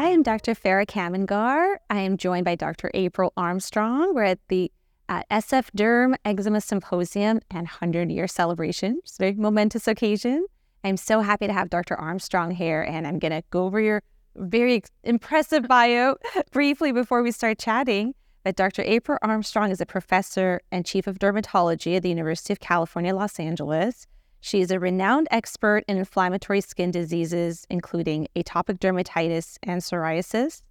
[0.00, 0.54] Hi, I'm Dr.
[0.54, 1.76] Farah Kamangar.
[1.90, 2.90] I am joined by Dr.
[2.94, 4.14] April Armstrong.
[4.14, 4.72] We're at the
[5.10, 9.00] uh, SF Derm Eczema Symposium and 100 year celebration.
[9.02, 10.46] It's a very momentous occasion.
[10.84, 11.96] I'm so happy to have Dr.
[11.96, 14.02] Armstrong here, and I'm going to go over your
[14.36, 16.16] very impressive bio
[16.50, 18.14] briefly before we start chatting.
[18.42, 18.80] But Dr.
[18.80, 23.38] April Armstrong is a professor and chief of dermatology at the University of California, Los
[23.38, 24.06] Angeles.
[24.40, 30.62] She is a renowned expert in inflammatory skin diseases, including atopic dermatitis and psoriasis.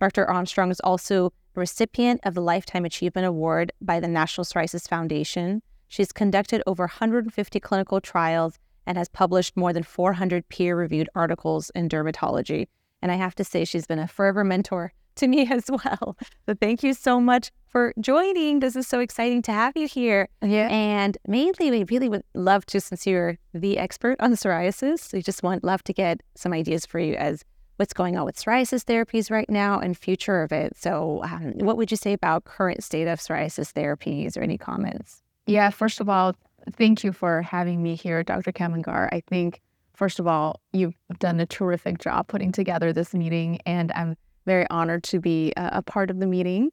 [0.00, 0.28] Dr.
[0.28, 5.62] Armstrong is also a recipient of the Lifetime Achievement Award by the National Psoriasis Foundation.
[5.88, 11.70] She's conducted over 150 clinical trials and has published more than 400 peer reviewed articles
[11.74, 12.68] in dermatology.
[13.02, 16.16] And I have to say, she's been a forever mentor to me as well.
[16.46, 18.60] So thank you so much for joining.
[18.60, 20.28] This is so exciting to have you here.
[20.42, 20.68] Yeah.
[20.68, 25.42] And mainly, we really would love to, since you're the expert on psoriasis, we just
[25.42, 27.44] want love to get some ideas for you as
[27.76, 30.76] what's going on with psoriasis therapies right now and future of it.
[30.76, 35.22] So, um, what would you say about current state of psoriasis therapies or any comments?
[35.46, 35.70] Yeah.
[35.70, 36.34] First of all,
[36.72, 38.52] thank you for having me here, Dr.
[38.52, 39.08] Kamangar.
[39.12, 39.60] I think,
[39.94, 44.16] first of all, you've done a terrific job putting together this meeting, and I'm
[44.48, 46.70] very honored to be a, a part of the meeting.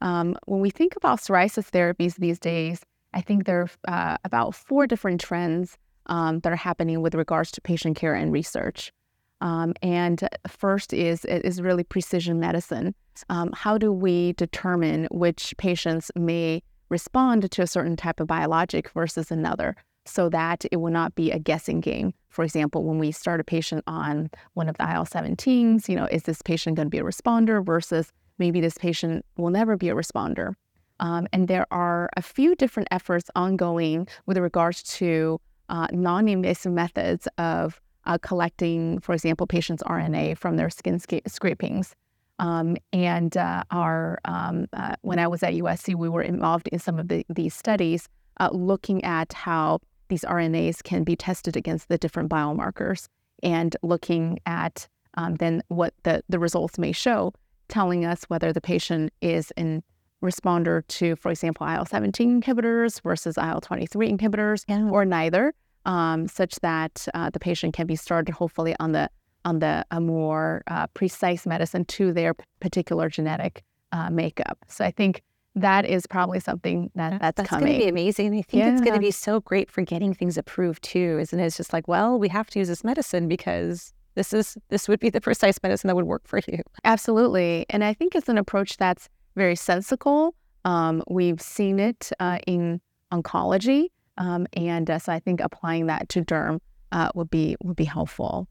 [0.00, 2.80] Um, when we think about psoriasis therapies these days,
[3.12, 3.70] I think there are
[4.14, 8.32] uh, about four different trends um, that are happening with regards to patient care and
[8.32, 8.92] research.
[9.40, 12.94] Um, and first is is really precision medicine.
[13.28, 18.90] Um, how do we determine which patients may respond to a certain type of biologic
[18.90, 19.76] versus another,
[20.08, 22.12] so that it will not be a guessing game?
[22.28, 26.24] For example, when we start a patient on one of the IL-17s, you know, is
[26.24, 29.94] this patient going to be a responder versus maybe this patient will never be a
[29.94, 30.54] responder.
[31.00, 36.72] Um, and there are a few different efforts ongoing with regards to uh, non invasive
[36.72, 41.94] methods of uh, collecting, for example, patients' RNA from their skin sca- scrapings.
[42.38, 46.78] Um, and uh, our, um, uh, when I was at USC, we were involved in
[46.78, 51.88] some of the, these studies uh, looking at how these RNAs can be tested against
[51.88, 53.08] the different biomarkers
[53.42, 57.32] and looking at um, then what the, the results may show
[57.68, 59.82] telling us whether the patient is in
[60.22, 64.88] responder to, for example, IL 17 inhibitors versus IL 23 inhibitors yeah.
[64.88, 65.54] or neither,
[65.84, 69.08] um, such that uh, the patient can be started hopefully on the
[69.44, 74.58] on the a more uh, precise medicine to their particular genetic uh, makeup.
[74.66, 75.22] So I think
[75.60, 77.66] that is probably something that that's, that's coming.
[77.66, 78.28] going to be amazing.
[78.28, 78.72] I think yeah.
[78.72, 81.46] it's going to be so great for getting things approved too, isn't it?
[81.46, 85.00] It's just like, well, we have to use this medicine because this is this would
[85.00, 86.62] be the precise medicine that would work for you.
[86.84, 90.34] Absolutely, and I think it's an approach that's very sensical.
[90.64, 92.80] Um, we've seen it uh, in
[93.12, 93.88] oncology,
[94.18, 96.60] um, and uh, so I think applying that to derm
[96.92, 98.48] uh, would be would be helpful.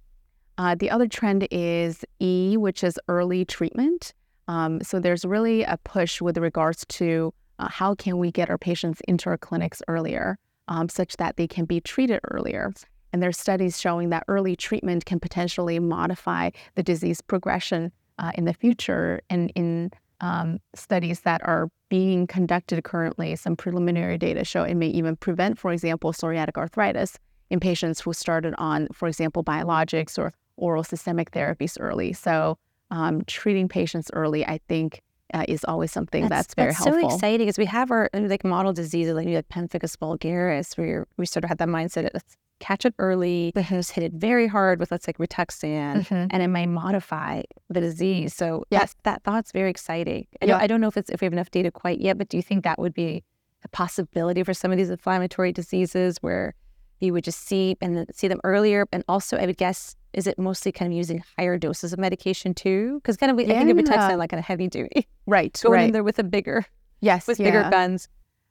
[0.58, 4.14] Uh, the other trend is E, which is early treatment.
[4.48, 8.58] Um, so there's really a push with regards to uh, how can we get our
[8.58, 10.38] patients into our clinics earlier,
[10.68, 12.74] um, such that they can be treated earlier.
[13.14, 18.46] And there's studies showing that early treatment can potentially modify the disease progression uh, in
[18.46, 19.22] the future.
[19.30, 19.92] And in
[20.22, 25.58] um, studies that are being conducted currently, some preliminary data show it may even prevent,
[25.58, 27.18] for example, psoriatic arthritis
[27.50, 32.12] in patients who started on, for example, biologics or oral systemic therapies early.
[32.14, 32.58] So
[32.92, 35.02] um, treating patients early, I think,
[35.34, 37.10] uh, is always something that's, that's very that's helpful.
[37.10, 41.26] so exciting because we have our like model diseases like, like pemphigus vulgaris, where we
[41.26, 42.10] sort of had that mindset.
[42.14, 43.76] Let's catch it early, mm-hmm.
[43.76, 46.28] just hit it very hard with let's say Rituxan, mm-hmm.
[46.32, 48.34] and it may modify the disease.
[48.34, 50.26] So yes, that thought's very exciting.
[50.42, 50.54] I, yeah.
[50.54, 52.38] don't, I don't know if it's if we have enough data quite yet, but do
[52.38, 53.24] you think that would be
[53.66, 56.56] a possibility for some of these inflammatory diseases where
[57.02, 58.88] you would just see and see them earlier?
[58.94, 62.54] And also, I would guess, is it mostly kind of using higher doses of medication
[62.54, 62.96] too?
[62.96, 63.56] Because kind of, yeah.
[63.56, 65.60] I think of Rituxan like a heavy duty, right?
[65.64, 65.86] Going right.
[65.86, 66.66] in there with a bigger,
[67.02, 67.46] yes, with yeah.
[67.46, 68.08] bigger guns.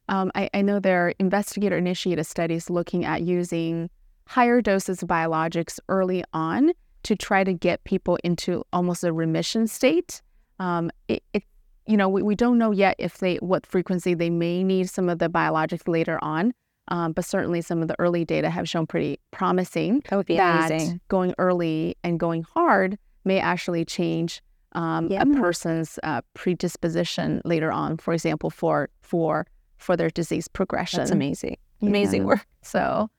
[0.08, 3.91] Um, I, I, know there are investigator initiated studies looking at using
[4.29, 6.73] higher doses of biologics early on
[7.03, 10.23] to try to get people into almost a remission state.
[10.61, 11.43] Um, it, it,
[11.87, 15.09] you know, we, we don't know yet if they what frequency they may need some
[15.09, 16.52] of the biologics later on.
[16.88, 20.37] Um, but certainly some of the early data have shown pretty promising that, would be
[20.37, 21.00] that amazing.
[21.09, 24.41] going early and going hard may actually change
[24.73, 25.23] um, yeah.
[25.23, 27.97] a person's uh, predisposition later on.
[27.97, 29.47] For example, for for
[29.79, 30.99] for their disease progression.
[30.99, 31.56] That's amazing.
[31.83, 32.27] Amazing yeah.
[32.27, 32.47] work.
[32.62, 33.11] So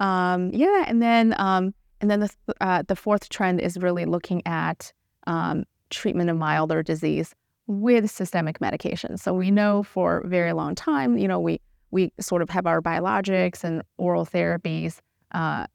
[0.00, 2.30] um, yeah, and then um, and then the
[2.60, 4.92] uh, the fourth trend is really looking at
[5.26, 7.34] um, treatment of milder disease
[7.66, 9.16] with systemic medication.
[9.16, 11.60] So we know for a very long time, you know, we
[11.92, 14.98] we sort of have our biologics and oral therapies
[15.30, 15.66] uh,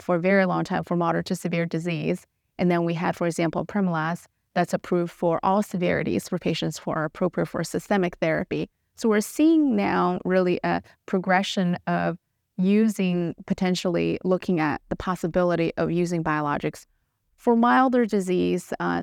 [0.00, 2.26] for a very long time for moderate to severe disease,
[2.58, 4.24] and then we had, for example, Apremilast
[4.54, 8.70] that's approved for all severities for patients who are appropriate for systemic therapy.
[8.96, 12.16] So we're seeing now really a progression of
[12.56, 16.86] using potentially looking at the possibility of using biologics
[17.36, 19.02] for milder disease uh,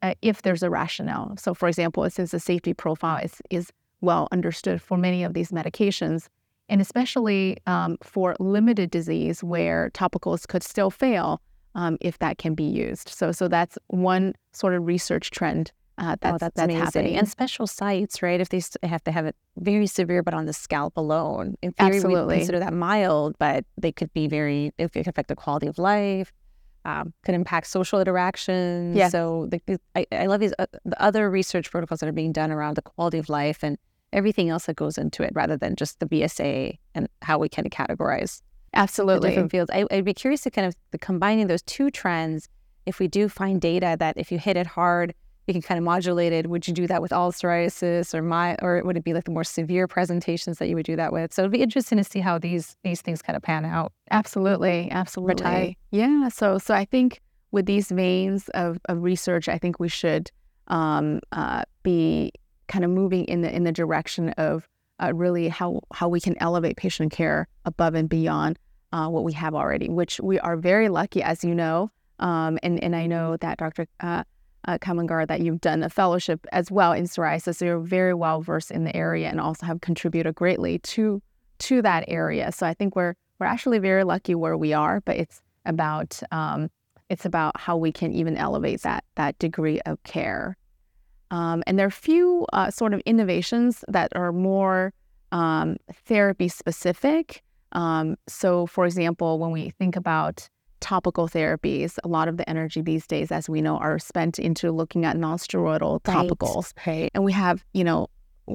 [0.00, 1.36] uh, if there's a rationale.
[1.36, 5.50] So, for example, since the safety profile is, is well understood for many of these
[5.50, 6.28] medications,
[6.68, 11.40] and especially um, for limited disease where topicals could still fail
[11.74, 13.08] um, if that can be used.
[13.08, 17.16] So, so that's one sort of research trend uh, that's, oh, that's, that's happening.
[17.16, 18.40] And special sites, right?
[18.40, 21.96] If they have to have it very severe, but on the scalp alone, in theory,
[21.96, 22.34] Absolutely.
[22.34, 25.76] we consider that mild, but they could be very, it could affect the quality of
[25.76, 26.32] life,
[26.84, 28.94] um, could impact social interaction.
[28.94, 29.08] Yeah.
[29.08, 32.52] So the, I, I, love these uh, the other research protocols that are being done
[32.52, 33.76] around the quality of life and
[34.12, 37.66] everything else that goes into it, rather than just the BSA and how we kind
[37.66, 38.42] of categorize
[38.74, 39.70] absolutely different fields.
[39.72, 42.48] I, would be curious to kind of the combining those two trends.
[42.86, 45.14] If we do find data that if you hit it hard
[45.48, 46.46] you can kind of modulate it.
[46.46, 49.30] Would you do that with all psoriasis or my, or would it be like the
[49.30, 51.32] more severe presentations that you would do that with?
[51.32, 53.92] So it'd be interesting to see how these these things kind of pan out.
[54.10, 55.78] Absolutely, absolutely.
[55.90, 56.28] Yeah.
[56.28, 57.20] So so I think
[57.50, 60.30] with these veins of, of research, I think we should
[60.66, 62.30] um, uh, be
[62.68, 64.68] kind of moving in the in the direction of
[65.02, 68.58] uh, really how how we can elevate patient care above and beyond
[68.92, 71.90] uh, what we have already, which we are very lucky, as you know.
[72.18, 73.86] Um, and and I know that Dr.
[74.00, 74.24] Uh,
[74.66, 77.56] uh, Kamangar, that you've done a fellowship as well in psoriasis.
[77.56, 81.22] So you're very well versed in the area and also have contributed greatly to
[81.60, 82.52] to that area.
[82.52, 86.70] So I think we're we're actually very lucky where we are, but it's about um,
[87.08, 90.56] it's about how we can even elevate that that degree of care.
[91.30, 94.92] Um, and there are a few uh, sort of innovations that are more
[95.32, 95.76] um,
[96.06, 97.42] therapy specific.
[97.72, 100.48] Um, so, for example, when we think about
[100.80, 101.98] topical therapies.
[102.04, 105.16] A lot of the energy these days, as we know, are spent into looking at
[105.16, 106.72] non-steroidal topicals.
[106.86, 107.10] Right.
[107.14, 108.08] And we have, you know,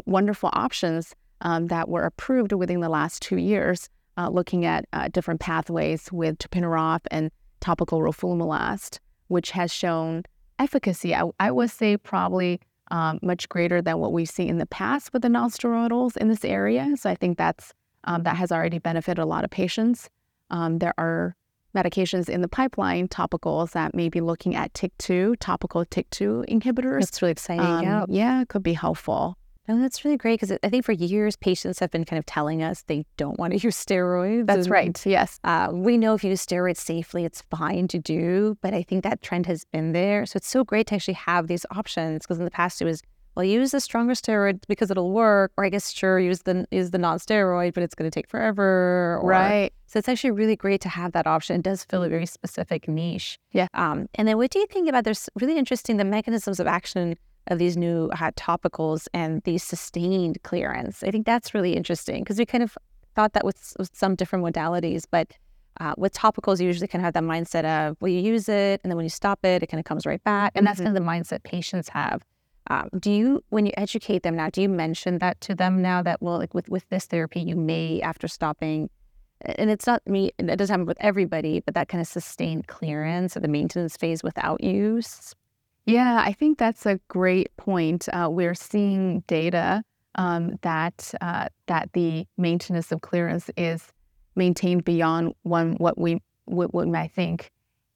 [0.05, 5.09] wonderful options um, that were approved within the last two years, uh, looking at uh,
[5.09, 10.23] different pathways with tapinarof and topical roflumilast, which has shown
[10.59, 11.15] efficacy.
[11.15, 12.59] I, I would say probably
[12.91, 16.45] um, much greater than what we see in the past with the non-steroidals in this
[16.45, 16.95] area.
[16.97, 17.73] So I think that's
[18.05, 20.09] um, that has already benefited a lot of patients.
[20.49, 21.35] Um, there are
[21.75, 26.99] medications in the pipeline, topicals that may be looking at TYK2, topical TYK2 inhibitors.
[26.99, 27.65] That's really exciting.
[27.65, 28.05] Um, yeah.
[28.09, 29.37] yeah, could be helpful.
[29.67, 32.61] No, that's really great because I think for years patients have been kind of telling
[32.61, 34.47] us they don't want to use steroids.
[34.47, 35.05] That's and, right.
[35.05, 35.39] Yes.
[35.43, 39.03] Uh, we know if you use steroids safely, it's fine to do, but I think
[39.03, 40.25] that trend has been there.
[40.25, 43.01] So it's so great to actually have these options because in the past it was
[43.35, 46.91] well, use the stronger steroid because it'll work, or I guess sure use the use
[46.91, 49.19] the non-steroid, but it's going to take forever.
[49.21, 49.73] Or, right.
[49.87, 51.55] So it's actually really great to have that option.
[51.55, 53.39] It does fill a very specific niche.
[53.51, 53.67] Yeah.
[53.73, 55.03] Um, and then what do you think about?
[55.03, 57.15] There's really interesting the mechanisms of action
[57.47, 61.03] of these new hot topicals and these sustained clearance.
[61.03, 62.77] I think that's really interesting because we kind of
[63.15, 65.33] thought that with, with some different modalities, but
[65.79, 68.79] uh, with topicals, you usually kind of have that mindset of, well, you use it,
[68.83, 70.51] and then when you stop it, it kind of comes right back.
[70.55, 70.93] And that's mm-hmm.
[70.93, 72.23] kind of the mindset patients have.
[72.67, 76.01] Um, do you, when you educate them now, do you mention that to them now
[76.03, 78.89] that, well, like with, with this therapy, you may, after stopping,
[79.41, 83.35] and it's not me, it doesn't happen with everybody, but that kind of sustained clearance
[83.35, 85.33] or the maintenance phase without use?
[85.85, 88.07] Yeah, I think that's a great point.
[88.13, 89.83] Uh, we're seeing data
[90.15, 93.91] um, that uh, that the maintenance of clearance is
[94.35, 97.49] maintained beyond one what we what, what we might think,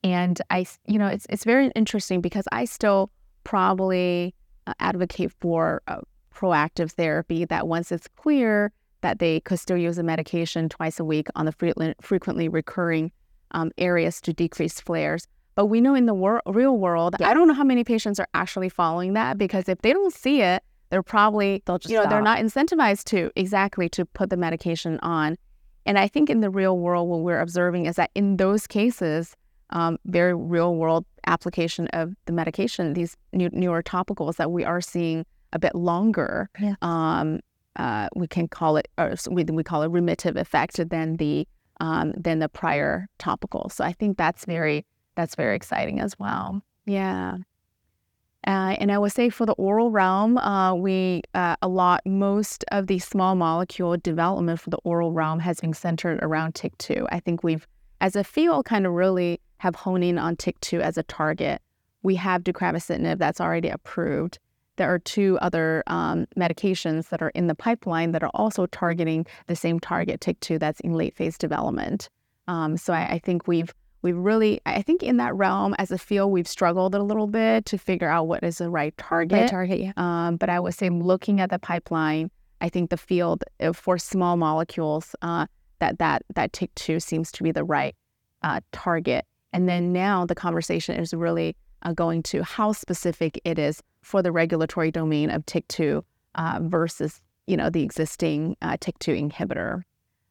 [0.03, 3.09] and I, you know, it's it's very interesting because I still
[3.43, 6.01] probably uh, advocate for uh,
[6.33, 11.05] proactive therapy that once it's clear that they could still use a medication twice a
[11.05, 13.11] week on the frequently, frequently recurring
[13.51, 15.27] um, areas to decrease flares.
[15.57, 17.29] But we know in the wor- real world, yeah.
[17.29, 20.41] I don't know how many patients are actually following that because if they don't see
[20.41, 20.61] it,
[20.91, 22.11] they're probably They'll just you know stop.
[22.11, 25.35] they're not incentivized to exactly to put the medication on.
[25.87, 29.35] And I think in the real world, what we're observing is that in those cases,
[29.71, 34.79] um, very real world application of the medication, these new, newer topicals that we are
[34.79, 36.51] seeing a bit longer.
[36.59, 36.75] Yeah.
[36.83, 37.39] Um,
[37.77, 41.47] uh, we can call it, or we, we call it remittive effect than the
[41.79, 43.69] um, than the prior topical.
[43.69, 44.85] So I think that's very
[45.17, 46.61] that's very exciting as well.
[46.85, 47.37] Yeah.
[48.45, 52.63] Uh, and I would say for the oral realm, uh, we uh, a lot most
[52.71, 57.07] of the small molecule development for the oral realm has been centered around TYK2.
[57.11, 57.67] I think we've,
[57.99, 61.61] as a field, kind of really have honed in on TYK2 as a target.
[62.03, 64.39] We have deucravacitinib that's already approved.
[64.77, 69.25] There are two other um, medications that are in the pipeline that are also targeting
[69.47, 72.09] the same target, TYK2 that's in late phase development.
[72.47, 75.97] Um, so I, I, think we've we really, I think, in that realm as a
[75.97, 79.39] field, we've struggled a little bit to figure out what is the right target.
[79.39, 79.93] Right target, yeah.
[79.97, 82.29] Um, but I would say, looking at the pipeline,
[82.61, 85.47] I think the field uh, for small molecules uh,
[85.79, 87.95] that that that TYK2 seems to be the right
[88.43, 89.25] uh, target.
[89.53, 94.21] And then now the conversation is really uh, going to how specific it is for
[94.21, 96.03] the regulatory domain of TYK2
[96.35, 99.81] uh, versus you know the existing uh, TYK2 inhibitor.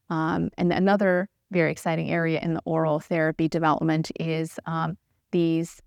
[0.09, 4.97] Um, and another very exciting area in the oral therapy development is um,
[5.31, 5.81] these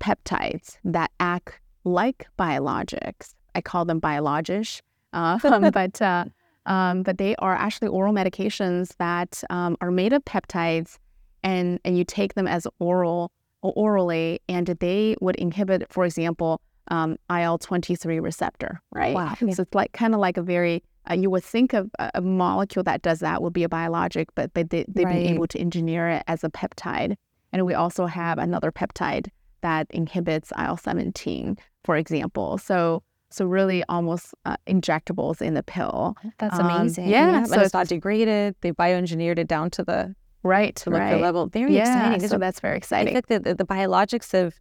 [0.00, 3.34] peptides that act like biologics.
[3.54, 4.80] I call them biologish,
[5.12, 5.38] uh,
[5.70, 6.24] but uh,
[6.66, 10.98] um, but they are actually oral medications that um, are made of peptides,
[11.42, 17.16] and and you take them as oral orally, and they would inhibit, for example, um,
[17.30, 19.14] IL twenty three receptor, right?
[19.14, 19.34] Wow.
[19.38, 22.82] So it's like kind of like a very uh, you would think of a, molecule
[22.82, 25.22] that does that would be a biologic, but but they, they've Right.
[25.22, 27.14] been able to engineer it as a peptide.
[27.52, 29.28] And we also have another peptide
[29.62, 32.58] that inhibits IL seventeen, for example.
[32.58, 33.02] So
[33.32, 37.08] so really almost uh, injectables in the pill, That's Um, amazing.
[37.08, 38.56] yeah, but so it's not degraded.
[38.60, 40.74] They bioengineered it down to the right?
[40.76, 41.20] to right.
[41.20, 41.46] level.
[41.46, 42.20] Very yeah, exciting.
[42.20, 43.16] These so that's very exciting.
[43.16, 44.54] I think that the, the, the biologics have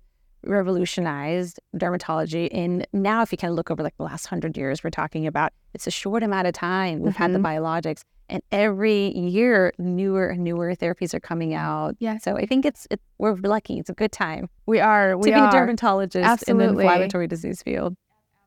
[0.44, 2.50] revolutionized dermatology.
[2.52, 5.28] And now, if you kind of look over like the last hundred years, we're talking
[5.28, 7.44] about it's a short amount of time we've had the Mhm.
[7.46, 11.96] biologics, and every year newer and newer therapies are coming out.
[12.00, 12.24] Yes.
[12.24, 13.80] So I think it's it, we're lucky.
[13.80, 15.18] It's a good time we are.
[15.18, 15.50] we to be are.
[15.50, 16.16] a dermatologist
[16.48, 16.86] in the Absolutely.
[16.86, 17.96] inflammatory disease field.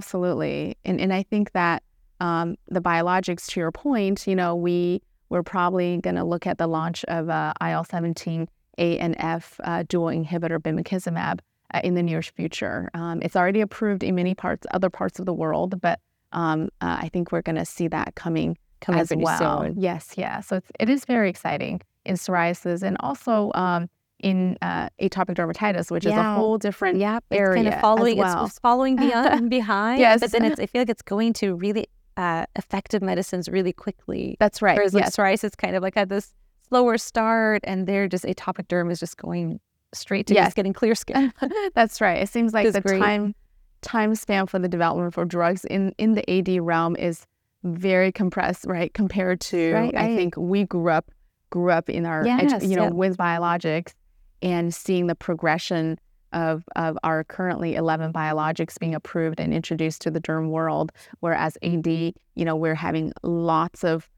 [0.00, 0.76] Absolutely.
[0.84, 1.82] And and I think that
[2.20, 6.58] um, the biologics, to your point, you know, we we're probably going to look at
[6.58, 11.40] the launch of uh, IL seventeen A and F uh, dual inhibitor bimekizumab
[11.74, 12.90] uh, in the near future.
[12.94, 16.00] Um, it's already approved in many parts, other parts of the world, but
[16.32, 19.62] um, uh, I think we're going to see that coming Coming as well.
[19.62, 19.74] soon.
[19.80, 20.40] Yes, yeah.
[20.40, 23.88] So it's, it is very exciting in psoriasis and also um,
[24.18, 28.18] in uh, atopic dermatitis, which is a whole different Yeah, it's area kind of following.
[28.18, 28.46] it's- well.
[28.46, 30.00] It's, following beyond, behind.
[30.00, 30.20] Yes.
[30.20, 31.86] but then it's, I feel like it's going to really
[32.16, 34.36] uh, effective medicines really quickly.
[34.40, 34.76] That's right.
[34.76, 36.34] Whereas like psoriasis kind of like had this
[36.68, 39.60] slower start, and they're just atopic derm is just going
[39.94, 40.46] straight to Yes.
[40.49, 41.32] just getting clear skin.
[41.75, 42.22] That's right.
[42.22, 43.00] It seems like the great.
[43.00, 43.34] time
[43.82, 47.26] time span for the development for drugs in in the AD realm is
[47.64, 48.92] very compressed, right?
[48.94, 50.16] Compared to Right, I right.
[50.16, 51.11] think we grew up
[51.50, 52.90] grew up in our Yes, you know yeah.
[52.90, 53.92] with biologics
[54.40, 55.99] and seeing the progression
[56.32, 61.58] of of our currently 11 biologics being approved and introduced to the derm world whereas
[61.62, 64.08] AD you know we're having lots of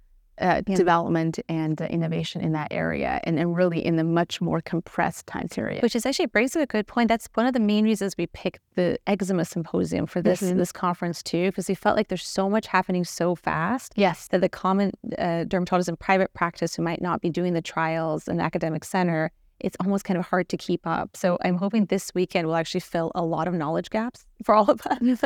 [0.41, 0.77] uh, Yeah.
[0.77, 5.27] development and uh, innovation in that area and, and really in a much more compressed
[5.27, 7.09] time period Which is actually brings up a good point.
[7.09, 10.57] That's one of the main reasons we picked the eczema symposium for this Mhm.
[10.57, 14.41] this conference too, because we felt like there's so much happening so fast yes that
[14.41, 18.41] the common uh, dermatologist in private practice who might not be doing the trials in
[18.41, 19.31] academic center,
[19.65, 21.17] it's almost kind of hard to keep up.
[21.17, 24.71] So I'm hoping this weekend will actually fill a lot of knowledge gaps for all
[24.71, 25.19] of us mm,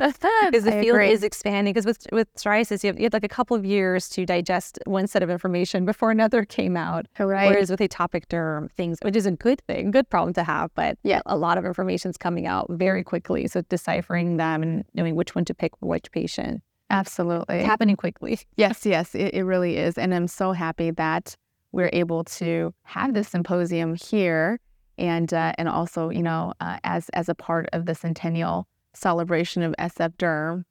[0.50, 1.10] because the I field agree.
[1.10, 1.72] is expanding.
[1.74, 4.78] Because with with psoriasis, you have, you have like a couple of years to digest
[4.86, 7.06] one set of information before another came out.
[7.18, 7.48] Right.
[7.48, 10.96] Whereas with atopic derm, things, which is a good thing, good problem to have, but
[11.02, 11.20] Yeah.
[11.26, 13.48] a lot of information's coming out very quickly.
[13.48, 17.56] So deciphering them and knowing which one to pick for which patient, Absolutely.
[17.56, 18.38] it's happening quickly.
[18.56, 19.98] Yes, yes, it, it really is.
[19.98, 21.36] And I'm so happy that
[21.72, 24.60] we're able to have this symposium here
[24.96, 29.62] and uh, and also, you know, uh, as as a part of the centennial celebration
[29.62, 30.64] of SF Derm,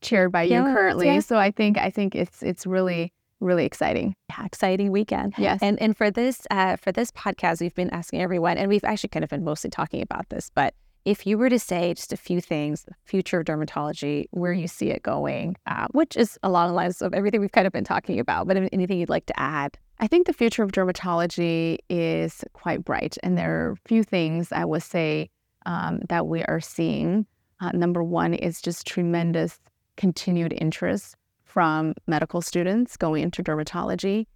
[0.00, 1.06] chaired by you currently.
[1.06, 1.26] yes.
[1.26, 4.14] So I think I think it's it's really really exciting.
[4.30, 5.34] Yeah, exciting weekend.
[5.36, 5.60] Yes.
[5.62, 9.10] And and for this uh, for this podcast, we've been asking everyone, and we've actually
[9.10, 10.50] kind of been mostly talking about this.
[10.54, 10.74] But
[11.04, 14.90] if you were to say just a few things, future of dermatology, where you see
[14.90, 18.18] it going, uh, which is along the lines of everything we've kind of been talking
[18.18, 19.78] about, but anything you'd like to add?
[19.98, 24.52] I think the future of dermatology is quite bright, and there are a few things
[24.52, 25.30] I would say
[25.64, 27.26] um, that we are seeing.
[27.60, 29.58] Uh, number one is just tremendous
[29.96, 34.26] continued interest from medical students going into dermatology,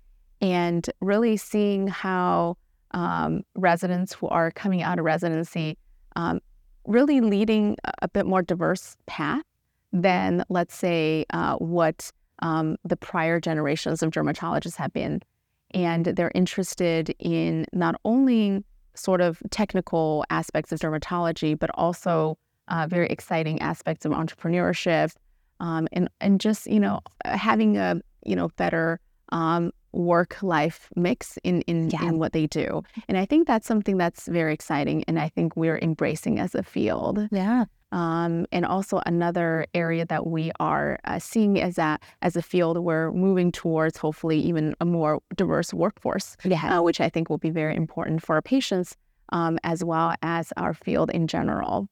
[0.40, 2.56] and really seeing how
[2.92, 5.76] um, residents who are coming out of residency
[6.16, 6.40] um,
[6.86, 9.44] really leading a- bit more diverse path
[9.92, 15.20] than, let's say, uh, what um, the prior generations of dermatologists have been
[15.72, 22.36] and they're interested in not only sort of technical aspects of dermatology, but also
[22.68, 25.12] uh, very exciting aspects of entrepreneurship,
[25.60, 29.00] um, and and just you know having a you know better
[29.32, 32.04] um, work life mix in in, Yeah.
[32.08, 32.82] in what they do.
[33.08, 36.62] And I think that's something that's very exciting, and I think we're embracing as a
[36.62, 37.28] field.
[37.30, 37.64] Yeah.
[37.92, 42.78] Um, and also another area that we are uh, seeing is that as a field,
[42.78, 46.78] we're moving towards hopefully even a more diverse workforce, Yeah.
[46.78, 48.96] uh, which I think will be very important for our patients
[49.32, 51.88] um, as well as our field in general.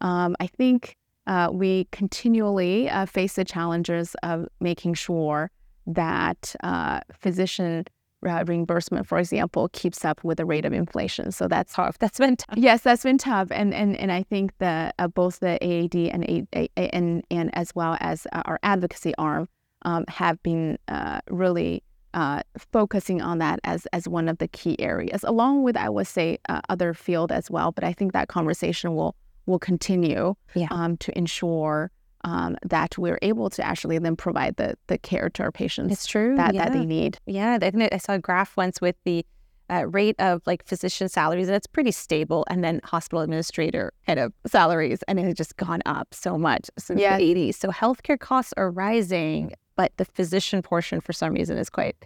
[0.00, 5.50] Um, I think uh, we continually uh, face the challenges of making sure
[5.86, 7.84] that uh, physician
[8.22, 11.32] reimbursement, for example, keeps up with the rate of inflation.
[11.32, 11.98] So that's tough.
[11.98, 12.56] That's been tough.
[12.56, 16.24] Yes, that's been tough, and and and I think that uh, both the AAD and
[16.24, 19.48] A, A, and and as well as uh, our advocacy arm
[19.82, 24.76] um, have been uh, really uh, focusing on that as as one of the key
[24.80, 27.72] areas, along with I would say uh, other field as well.
[27.72, 29.14] But I think that conversation will
[29.46, 30.68] will continue Yeah.
[30.70, 31.90] um, to ensure
[32.24, 36.06] um, that we're able to actually then provide the the care to our patients It's
[36.06, 36.36] true.
[36.36, 36.64] that yeah.
[36.64, 37.18] that they need.
[37.26, 39.24] Yeah, I think I saw a graph once with the
[39.70, 42.44] uh, rate of like physician salaries, and it's pretty stable.
[42.50, 46.68] And then hospital administrator kind of salaries, and it has just gone up so much
[46.78, 47.16] since Yeah.
[47.18, 47.54] the 80s.
[47.54, 51.96] So healthcare costs are rising, but the physician portion, for some reason, is quite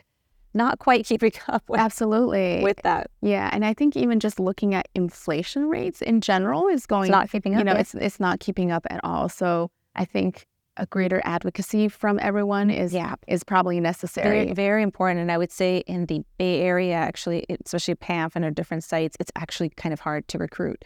[0.52, 2.62] not quite keeping up with, Absolutely.
[2.62, 3.10] with that.
[3.22, 7.10] Yeah, and I think even just looking at inflation rates in general is going It's
[7.12, 7.58] not keeping up.
[7.60, 7.80] you know, yeah.
[7.80, 9.28] it's it's not keeping up at all.
[9.30, 10.46] So I think
[10.76, 13.14] a greater advocacy from everyone is yeah.
[13.28, 14.28] is probably necessary.
[14.44, 15.20] Very, very important.
[15.20, 19.16] And I would say in the Bay Area, actually, especially PAMF and our different sites,
[19.20, 20.84] it's actually kind of hard to recruit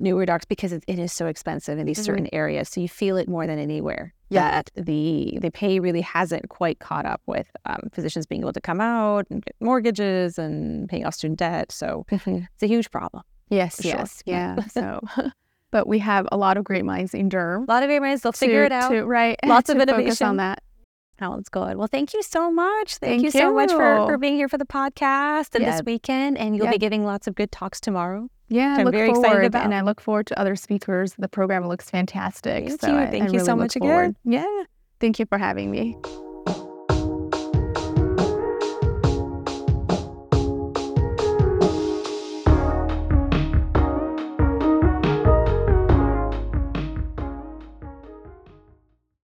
[0.00, 2.04] newer docs because it, it is so expensive in these Mhm.
[2.04, 2.68] certain areas.
[2.68, 4.14] So you feel it more than anywhere.
[4.30, 4.50] Yeah.
[4.50, 8.60] That the the pay really hasn't quite caught up with um, physicians being able to
[8.60, 11.70] come out and get mortgages and paying off student debt.
[11.72, 13.24] So it's a huge problem.
[13.50, 13.90] yes, for sure.
[13.92, 14.56] yes, yeah.
[14.68, 15.00] so,
[15.70, 17.66] but we have a lot of great minds in Derm.
[17.68, 18.22] A lot of great minds.
[18.22, 18.90] they'll figure it out.
[18.90, 19.38] to- right?
[19.44, 20.26] Lots of to focus innovation.
[20.26, 20.62] on that.
[21.18, 21.76] Sounds good.
[21.76, 22.98] Well, thank you so much.
[22.98, 25.72] Thank, Thank you so much for, for being here for the podcast and Yeah.
[25.72, 26.38] this weekend.
[26.38, 26.72] And you'll Yeah.
[26.72, 28.28] be giving lots of good talks tomorrow.
[28.48, 29.64] Yeah, I'm look very excited about.
[29.64, 31.14] and I look forward to other speakers.
[31.18, 32.68] The program looks fantastic.
[32.68, 32.96] Thank so you.
[32.98, 34.00] I- Thank I you really so much forward.
[34.04, 34.16] again.
[34.24, 34.62] Yeah,
[35.00, 35.96] thank you for having me.